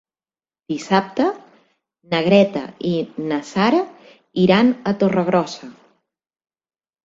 [0.71, 1.27] Dissabte
[2.15, 2.95] na Greta i
[3.27, 3.85] na Sara
[4.49, 5.75] iran a Torregrossa.